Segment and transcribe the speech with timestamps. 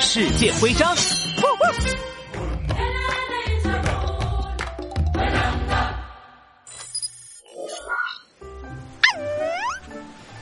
[0.00, 0.96] 世界徽章。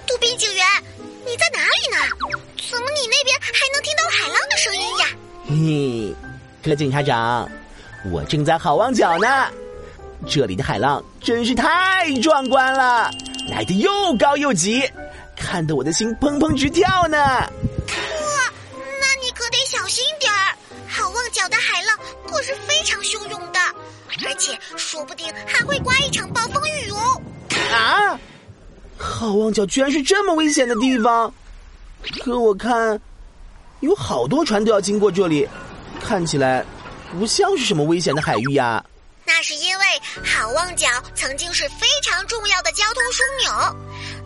[0.06, 0.64] 杜宾警员，
[1.26, 1.98] 你在哪里呢？
[2.70, 5.06] 怎么你那边还能听到海浪的声音呀？
[5.48, 6.14] 嘿，
[6.62, 7.50] 柯警察长，
[8.12, 9.26] 我正在好望角呢。
[10.28, 13.10] 这里的海浪真是太壮观了，
[13.50, 14.88] 来的又高又急，
[15.36, 17.18] 看得我的心砰砰直跳呢。
[21.48, 23.58] 的海浪可是非常汹涌的，
[24.26, 27.22] 而且说不定还会刮一场暴风雨哦。
[27.72, 28.18] 啊！
[28.96, 31.32] 好望角居然是这么危险的地方，
[32.20, 33.00] 可我看
[33.80, 35.48] 有好多船都要经过这里，
[36.02, 36.64] 看起来
[37.12, 38.84] 不像是什么危险的海域呀。
[39.24, 39.84] 那是因为
[40.24, 43.76] 好望角曾经是非常重要的交通枢纽，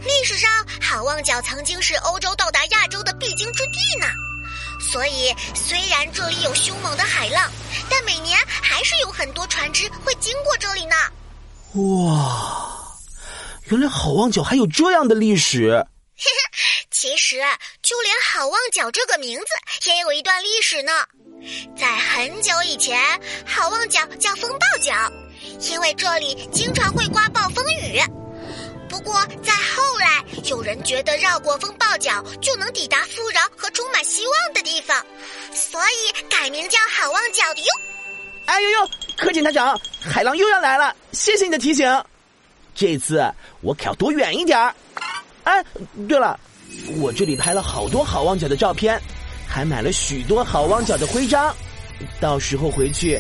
[0.01, 0.49] 历史上
[0.81, 4.07] 好望角曾经是欧洲到达亚洲的必经之地呢。
[4.93, 7.51] 所以虽然这里有凶猛的海浪，
[7.89, 10.95] 但每年还是有很多船只会经过这里呢。
[11.77, 12.79] 哇！
[13.71, 15.83] 原来好望角还有这样的历史。
[16.91, 17.41] 其实，
[17.83, 19.47] 就连好望角这个名字
[19.91, 20.93] 也有一段历史呢。
[21.75, 23.01] 在很久以前，
[23.47, 24.93] 好望角叫风暴角，
[25.71, 27.99] 因为这里经常会刮暴风雨。
[28.89, 34.72] 不过，在后来，有人觉得绕过风暴角就能抵达富饶和充满希望的地方，
[35.73, 37.67] 所以改名叫好望角的哟。
[38.45, 42.05] 哎呦呦，柯警察长，海浪又要来了，谢谢你的提醒。
[42.75, 43.25] 这次
[43.63, 44.75] 我可要躲远一点儿。
[45.45, 45.65] 哎，
[46.07, 46.39] 对了，
[47.01, 49.01] 我这里拍了好多好望角的照片，
[49.49, 51.57] 还买了许多好望角的徽章，
[52.21, 53.19] 到时候回去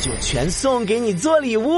[0.00, 1.70] 就全送给你做礼物。